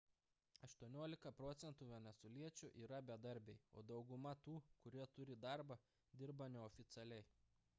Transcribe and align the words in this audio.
18 0.67 1.31
procentų 1.39 1.89
venesueliečių 1.89 2.69
yra 2.85 3.01
bedarbiai 3.09 3.59
o 3.75 3.83
daugumą 3.91 4.33
tų 4.47 4.55
kurie 4.85 5.07
turi 5.19 5.37
darbą 5.45 5.77
dirba 6.23 6.49
neoficialiai 6.57 7.29